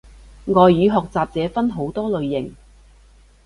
[0.47, 2.55] 外語學習者分好多類型